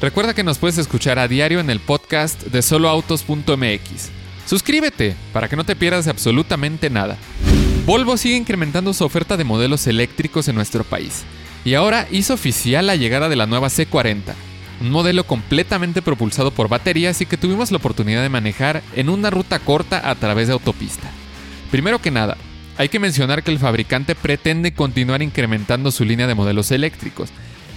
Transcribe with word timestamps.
Recuerda 0.00 0.32
que 0.32 0.44
nos 0.44 0.58
puedes 0.58 0.78
escuchar 0.78 1.18
a 1.18 1.26
diario 1.26 1.58
en 1.58 1.70
el 1.70 1.80
podcast 1.80 2.42
de 2.44 2.62
soloautos.mx. 2.62 4.10
Suscríbete 4.46 5.16
para 5.32 5.48
que 5.48 5.56
no 5.56 5.64
te 5.64 5.74
pierdas 5.74 6.06
absolutamente 6.06 6.88
nada. 6.88 7.16
Volvo 7.84 8.16
sigue 8.16 8.36
incrementando 8.36 8.94
su 8.94 9.04
oferta 9.04 9.36
de 9.36 9.44
modelos 9.44 9.86
eléctricos 9.86 10.46
en 10.46 10.54
nuestro 10.54 10.84
país 10.84 11.24
y 11.64 11.74
ahora 11.74 12.06
hizo 12.12 12.34
oficial 12.34 12.86
la 12.86 12.96
llegada 12.96 13.28
de 13.28 13.36
la 13.36 13.46
nueva 13.46 13.68
C40 13.68 14.34
un 14.80 14.90
modelo 14.90 15.24
completamente 15.24 16.02
propulsado 16.02 16.52
por 16.52 16.68
baterías 16.68 17.20
y 17.20 17.26
que 17.26 17.36
tuvimos 17.36 17.70
la 17.70 17.78
oportunidad 17.78 18.22
de 18.22 18.28
manejar 18.28 18.82
en 18.94 19.08
una 19.08 19.30
ruta 19.30 19.58
corta 19.58 20.08
a 20.08 20.14
través 20.14 20.46
de 20.46 20.52
autopista. 20.52 21.10
Primero 21.72 22.00
que 22.00 22.12
nada, 22.12 22.36
hay 22.76 22.88
que 22.88 23.00
mencionar 23.00 23.42
que 23.42 23.50
el 23.50 23.58
fabricante 23.58 24.14
pretende 24.14 24.72
continuar 24.72 25.22
incrementando 25.22 25.90
su 25.90 26.04
línea 26.04 26.28
de 26.28 26.36
modelos 26.36 26.70
eléctricos 26.70 27.30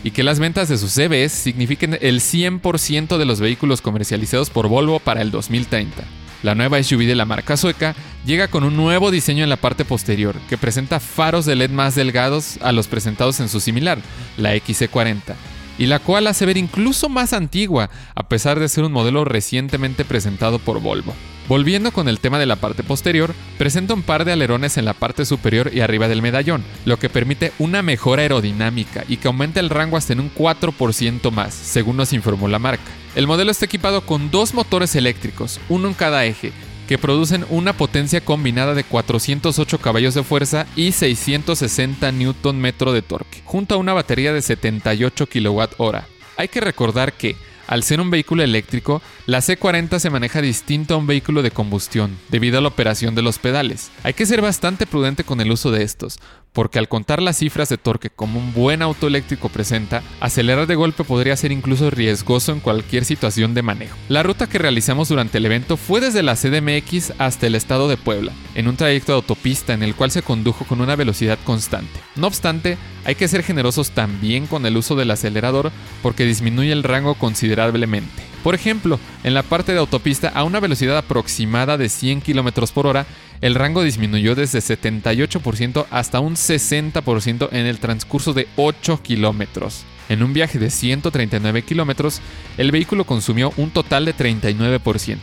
y 0.04 0.12
que 0.12 0.24
las 0.24 0.40
ventas 0.40 0.70
de 0.70 0.78
sus 0.78 0.98
EVs 0.98 1.32
signifiquen 1.32 1.98
el 2.02 2.22
100% 2.22 3.18
de 3.18 3.26
los 3.26 3.40
vehículos 3.40 3.82
comercializados 3.82 4.50
por 4.50 4.68
Volvo 4.68 5.00
para 5.00 5.22
el 5.22 5.32
2030. 5.32 6.04
La 6.44 6.56
nueva 6.56 6.82
SUV 6.82 7.06
de 7.06 7.16
la 7.16 7.26
marca 7.26 7.56
sueca 7.56 7.96
llega 8.26 8.48
con 8.48 8.64
un 8.64 8.76
nuevo 8.76 9.12
diseño 9.12 9.44
en 9.44 9.50
la 9.50 9.58
parte 9.58 9.86
posterior, 9.86 10.36
que 10.50 10.58
presenta 10.58 11.00
faros 11.00 11.46
de 11.46 11.56
LED 11.56 11.70
más 11.70 11.94
delgados 11.94 12.58
a 12.62 12.72
los 12.72 12.88
presentados 12.88 13.40
en 13.40 13.50
su 13.50 13.60
similar, 13.60 14.00
la 14.38 14.56
XC40, 14.56 15.36
y 15.78 15.86
la 15.86 16.00
cual 16.00 16.26
hace 16.26 16.48
ver 16.48 16.58
incluso 16.58 17.10
más 17.10 17.34
antigua, 17.34 17.92
a 18.16 18.28
pesar 18.28 18.60
de 18.60 18.70
ser 18.70 18.84
un 18.84 18.92
modelo 18.92 19.24
recientemente 19.24 20.04
presentado 20.04 20.58
por 20.58 20.82
Volvo. 20.82 21.14
Volviendo 21.52 21.92
con 21.92 22.08
el 22.08 22.22
tema 22.22 22.40
de 22.40 22.46
la 22.46 22.56
parte 22.56 22.82
posterior, 22.82 23.36
presenta 23.58 23.94
un 23.94 24.04
par 24.04 24.24
de 24.24 24.32
alerones 24.32 24.78
en 24.78 24.86
la 24.86 24.94
parte 24.94 25.26
superior 25.26 25.70
y 25.74 25.82
arriba 25.82 26.08
del 26.08 26.22
medallón, 26.22 26.64
lo 26.86 26.98
que 26.98 27.10
permite 27.10 27.52
una 27.60 27.82
mejora 27.82 28.22
aerodinámica 28.22 29.04
y 29.10 29.18
que 29.18 29.28
aumenta 29.28 29.60
el 29.60 29.70
rango 29.70 29.98
hasta 29.98 30.14
en 30.14 30.22
un 30.22 30.34
4% 30.34 31.30
más, 31.30 31.54
según 31.54 31.98
nos 31.98 32.14
informó 32.14 32.48
la 32.48 32.58
marca. 32.58 32.90
El 33.16 33.28
modelo 33.28 33.52
está 33.52 33.66
equipado 33.66 34.06
con 34.06 34.32
dos 34.32 34.54
motores 34.54 34.96
eléctricos, 34.96 35.60
uno 35.68 35.90
en 35.90 35.94
cada 35.94 36.24
eje, 36.24 36.54
que 36.88 36.98
producen 36.98 37.46
una 37.50 37.74
potencia 37.74 38.24
combinada 38.24 38.74
de 38.74 38.86
408 38.86 39.78
caballos 39.80 40.14
de 40.14 40.24
fuerza 40.24 40.68
y 40.78 40.94
660 40.94 42.14
Nm 42.14 42.94
de 42.94 43.02
torque, 43.02 43.42
junto 43.44 43.76
a 43.76 43.78
una 43.78 43.92
batería 43.92 44.32
de 44.32 44.42
78 44.42 45.28
kWh. 45.28 45.98
Hay 46.38 46.48
que 46.48 46.62
recordar 46.62 47.12
que, 47.12 47.36
al 47.72 47.84
ser 47.84 48.02
un 48.02 48.12
vehículo 48.12 48.44
eléctrico, 48.44 49.02
la 49.28 49.40
C40 49.40 49.98
se 50.00 50.10
maneja 50.10 50.42
distinto 50.42 50.94
a 50.94 50.98
un 50.98 51.08
vehículo 51.08 51.42
de 51.42 51.52
combustión, 51.52 52.18
debido 52.28 52.58
a 52.58 52.62
la 52.62 52.68
operación 52.68 53.16
de 53.16 53.22
los 53.22 53.40
pedales. 53.40 53.92
Hay 54.04 54.14
que 54.14 54.26
ser 54.26 54.42
bastante 54.42 54.86
prudente 54.86 55.24
con 55.24 55.40
el 55.40 55.50
uso 55.54 55.72
de 55.72 55.84
estos, 55.84 56.20
porque 56.54 56.80
al 56.80 56.88
contar 56.88 57.22
las 57.22 57.38
cifras 57.38 57.70
de 57.70 57.78
torque 57.78 58.10
como 58.10 58.40
un 58.40 58.54
buen 58.54 58.82
auto 58.82 59.08
eléctrico 59.08 59.50
presenta, 59.50 60.04
acelerar 60.20 60.68
de 60.68 60.76
golpe 60.76 61.04
podría 61.04 61.36
ser 61.38 61.52
incluso 61.52 61.90
riesgoso 61.90 62.52
en 62.52 62.60
cualquier 62.60 63.06
situación 63.06 63.54
de 63.54 63.62
manejo. 63.62 63.96
La 64.10 64.24
ruta 64.24 64.48
que 64.48 64.58
realizamos 64.58 65.10
durante 65.10 65.38
el 65.38 65.46
evento 65.46 65.78
fue 65.78 66.02
desde 66.02 66.24
la 66.24 66.36
CDMX 66.36 67.14
hasta 67.18 67.48
el 67.48 67.56
estado 67.56 67.88
de 67.88 67.98
Puebla, 67.98 68.34
en 68.56 68.68
un 68.68 68.76
trayecto 68.76 69.12
de 69.14 69.18
autopista 69.18 69.74
en 69.74 69.84
el 69.84 69.96
cual 69.96 70.12
se 70.12 70.22
condujo 70.22 70.66
con 70.66 70.82
una 70.82 70.96
velocidad 70.96 71.40
constante. 71.44 72.00
No 72.16 72.28
obstante, 72.28 72.78
hay 73.06 73.16
que 73.16 73.28
ser 73.28 73.44
generosos 73.44 73.92
también 73.92 74.48
con 74.48 74.66
el 74.66 74.78
uso 74.78 74.96
del 74.96 75.12
acelerador 75.12 75.72
porque 76.02 76.26
disminuye 76.26 76.72
el 76.72 76.84
rango 76.84 77.16
considerablemente. 77.16 78.31
Por 78.44 78.56
ejemplo, 78.56 79.00
en 79.24 79.34
la 79.34 79.44
parte 79.44 79.72
de 79.72 79.80
autopista 79.80 80.30
a 80.30 80.44
una 80.44 80.60
velocidad 80.60 80.98
aproximada 80.98 81.78
de 81.78 81.90
100 81.90 82.22
km 82.22 82.72
por 82.72 82.88
hora, 82.88 83.06
el 83.42 83.56
rango 83.56 83.84
disminuyó 83.84 84.36
desde 84.36 84.60
78% 84.60 85.86
hasta 85.92 86.20
un 86.20 86.36
60% 86.36 87.50
en 87.52 87.66
el 87.66 87.80
transcurso 87.80 88.34
de 88.34 88.48
8 88.56 89.02
kilómetros. 89.04 89.84
En 90.10 90.24
un 90.24 90.34
viaje 90.34 90.60
de 90.60 90.70
139 90.70 91.62
kilómetros, 91.62 92.20
el 92.58 92.72
vehículo 92.72 93.06
consumió 93.06 93.54
un 93.58 93.70
total 93.70 94.06
de 94.06 94.16
39%, 94.16 95.18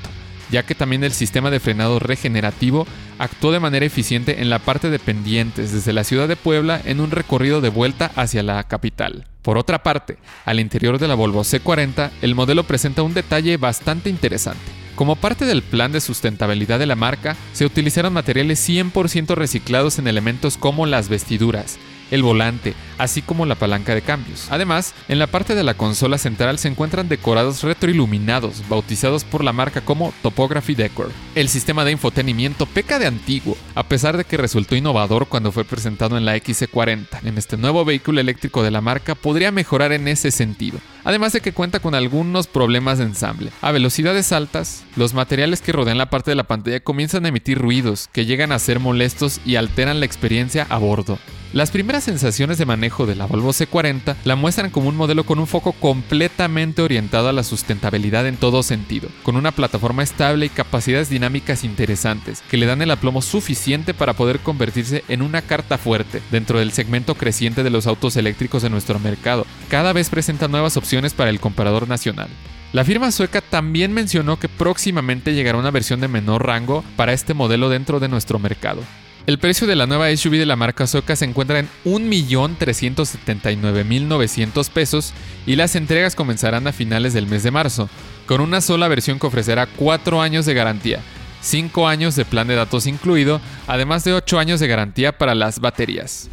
ya 0.50 0.62
que 0.62 0.74
también 0.74 1.04
el 1.04 1.12
sistema 1.12 1.50
de 1.50 1.60
frenado 1.60 1.98
regenerativo 1.98 2.86
actuó 3.18 3.52
de 3.52 3.60
manera 3.60 3.84
eficiente 3.84 4.40
en 4.40 4.48
la 4.48 4.60
parte 4.60 4.90
de 4.90 4.98
pendientes 4.98 5.72
desde 5.72 5.92
la 5.92 6.04
ciudad 6.04 6.28
de 6.28 6.36
Puebla 6.36 6.80
en 6.84 7.00
un 7.00 7.10
recorrido 7.10 7.60
de 7.60 7.68
vuelta 7.68 8.12
hacia 8.14 8.42
la 8.42 8.62
capital. 8.64 9.26
Por 9.48 9.56
otra 9.56 9.82
parte, 9.82 10.18
al 10.44 10.60
interior 10.60 10.98
de 10.98 11.08
la 11.08 11.14
Volvo 11.14 11.40
C40, 11.40 12.10
el 12.20 12.34
modelo 12.34 12.64
presenta 12.64 13.02
un 13.02 13.14
detalle 13.14 13.56
bastante 13.56 14.10
interesante. 14.10 14.60
Como 14.94 15.16
parte 15.16 15.46
del 15.46 15.62
plan 15.62 15.90
de 15.90 16.02
sustentabilidad 16.02 16.78
de 16.78 16.84
la 16.84 16.96
marca, 16.96 17.34
se 17.54 17.64
utilizaron 17.64 18.12
materiales 18.12 18.68
100% 18.68 19.34
reciclados 19.36 19.98
en 19.98 20.06
elementos 20.06 20.58
como 20.58 20.84
las 20.84 21.08
vestiduras, 21.08 21.78
el 22.10 22.22
volante, 22.22 22.74
así 22.98 23.22
como 23.22 23.46
la 23.46 23.54
palanca 23.54 23.94
de 23.94 24.02
cambios. 24.02 24.46
Además, 24.50 24.94
en 25.08 25.18
la 25.18 25.26
parte 25.26 25.54
de 25.54 25.64
la 25.64 25.74
consola 25.74 26.18
central 26.18 26.58
se 26.58 26.68
encuentran 26.68 27.08
decorados 27.08 27.62
retroiluminados, 27.62 28.62
bautizados 28.68 29.24
por 29.24 29.44
la 29.44 29.52
marca 29.52 29.80
como 29.80 30.12
Topography 30.22 30.74
Decor. 30.74 31.10
El 31.34 31.48
sistema 31.48 31.84
de 31.84 31.92
infotenimiento 31.92 32.66
peca 32.66 32.98
de 32.98 33.06
antiguo, 33.06 33.56
a 33.74 33.84
pesar 33.84 34.16
de 34.16 34.24
que 34.24 34.36
resultó 34.36 34.76
innovador 34.76 35.26
cuando 35.26 35.52
fue 35.52 35.64
presentado 35.64 36.16
en 36.16 36.24
la 36.24 36.36
XC40. 36.36 37.24
En 37.24 37.38
este 37.38 37.56
nuevo 37.56 37.84
vehículo 37.84 38.20
eléctrico 38.20 38.62
de 38.62 38.70
la 38.70 38.80
marca 38.80 39.14
podría 39.14 39.52
mejorar 39.52 39.92
en 39.92 40.08
ese 40.08 40.30
sentido, 40.30 40.78
además 41.04 41.32
de 41.32 41.40
que 41.40 41.52
cuenta 41.52 41.80
con 41.80 41.94
algunos 41.94 42.46
problemas 42.46 42.98
de 42.98 43.04
ensamble. 43.04 43.50
A 43.60 43.72
velocidades 43.72 44.32
altas, 44.32 44.84
los 44.96 45.14
materiales 45.14 45.60
que 45.60 45.72
rodean 45.72 45.98
la 45.98 46.10
parte 46.10 46.30
de 46.30 46.36
la 46.36 46.44
pantalla 46.44 46.80
comienzan 46.80 47.24
a 47.24 47.28
emitir 47.28 47.58
ruidos 47.58 48.08
que 48.12 48.26
llegan 48.26 48.52
a 48.52 48.58
ser 48.58 48.80
molestos 48.80 49.40
y 49.44 49.56
alteran 49.56 50.00
la 50.00 50.06
experiencia 50.06 50.66
a 50.68 50.78
bordo. 50.78 51.18
Las 51.54 51.70
primeras 51.70 52.04
sensaciones 52.04 52.58
de 52.58 52.66
manejo 52.66 53.06
de 53.06 53.14
la 53.14 53.24
Volvo 53.24 53.54
C40 53.54 54.16
la 54.24 54.36
muestran 54.36 54.70
como 54.70 54.90
un 54.90 54.96
modelo 54.96 55.24
con 55.24 55.38
un 55.38 55.46
foco 55.46 55.72
completamente 55.72 56.82
orientado 56.82 57.30
a 57.30 57.32
la 57.32 57.42
sustentabilidad 57.42 58.26
en 58.26 58.36
todo 58.36 58.62
sentido, 58.62 59.08
con 59.22 59.34
una 59.34 59.52
plataforma 59.52 60.02
estable 60.02 60.44
y 60.44 60.50
capacidades 60.50 61.08
dinámicas 61.08 61.64
interesantes 61.64 62.42
que 62.50 62.58
le 62.58 62.66
dan 62.66 62.82
el 62.82 62.90
aplomo 62.90 63.22
suficiente 63.22 63.94
para 63.94 64.12
poder 64.12 64.40
convertirse 64.40 65.04
en 65.08 65.22
una 65.22 65.40
carta 65.40 65.78
fuerte 65.78 66.20
dentro 66.30 66.58
del 66.58 66.72
segmento 66.72 67.14
creciente 67.14 67.62
de 67.62 67.70
los 67.70 67.86
autos 67.86 68.16
eléctricos 68.16 68.62
de 68.62 68.68
nuestro 68.68 68.98
mercado. 68.98 69.46
Cada 69.70 69.94
vez 69.94 70.10
presenta 70.10 70.48
nuevas 70.48 70.76
opciones 70.76 71.14
para 71.14 71.30
el 71.30 71.40
comparador 71.40 71.88
nacional. 71.88 72.28
La 72.74 72.84
firma 72.84 73.10
sueca 73.10 73.40
también 73.40 73.94
mencionó 73.94 74.38
que 74.38 74.50
próximamente 74.50 75.32
llegará 75.32 75.56
una 75.56 75.70
versión 75.70 76.00
de 76.02 76.08
menor 76.08 76.46
rango 76.46 76.84
para 76.96 77.14
este 77.14 77.32
modelo 77.32 77.70
dentro 77.70 78.00
de 78.00 78.08
nuestro 78.08 78.38
mercado. 78.38 78.82
El 79.28 79.38
precio 79.38 79.66
de 79.66 79.76
la 79.76 79.86
nueva 79.86 80.08
SUV 80.16 80.38
de 80.38 80.46
la 80.46 80.56
marca 80.56 80.86
Soka 80.86 81.14
se 81.14 81.26
encuentra 81.26 81.58
en 81.58 81.68
1.379.900 81.84 84.70
pesos 84.70 85.12
y 85.46 85.56
las 85.56 85.76
entregas 85.76 86.14
comenzarán 86.14 86.66
a 86.66 86.72
finales 86.72 87.12
del 87.12 87.26
mes 87.26 87.42
de 87.42 87.50
marzo, 87.50 87.90
con 88.24 88.40
una 88.40 88.62
sola 88.62 88.88
versión 88.88 89.18
que 89.18 89.26
ofrecerá 89.26 89.66
4 89.66 90.22
años 90.22 90.46
de 90.46 90.54
garantía, 90.54 91.00
5 91.42 91.86
años 91.86 92.16
de 92.16 92.24
plan 92.24 92.48
de 92.48 92.54
datos 92.54 92.86
incluido, 92.86 93.42
además 93.66 94.02
de 94.02 94.14
8 94.14 94.38
años 94.38 94.60
de 94.60 94.68
garantía 94.68 95.18
para 95.18 95.34
las 95.34 95.60
baterías. 95.60 96.30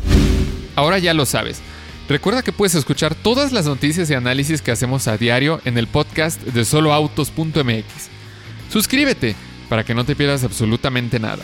Ahora 0.78 0.98
ya 0.98 1.14
lo 1.14 1.26
sabes. 1.26 1.60
Recuerda 2.08 2.44
que 2.44 2.54
puedes 2.54 2.76
escuchar 2.76 3.14
todas 3.14 3.52
las 3.52 3.66
noticias 3.66 4.10
y 4.10 4.14
análisis 4.14 4.62
que 4.62 4.72
hacemos 4.72 5.10
a 5.10 5.18
diario 5.18 5.60
en 5.66 5.78
el 5.78 5.88
podcast 5.88 6.42
de 6.42 6.64
soloautos.mx. 6.64 7.84
Suscríbete 8.72 9.36
para 9.68 9.84
que 9.84 9.94
no 9.94 10.06
te 10.06 10.16
pierdas 10.16 10.46
absolutamente 10.46 11.20
nada. 11.20 11.44